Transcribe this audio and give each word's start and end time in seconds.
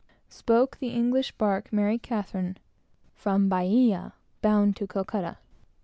Spoke 0.29 0.79
the 0.79 0.87
English 0.87 1.33
bark 1.33 1.71
Mary 1.71 1.99
Catherine, 1.99 2.57
from 3.13 3.47
Bahia, 3.49 4.15
bound 4.41 4.75
to 4.77 4.87
Calcutta. 4.87 5.37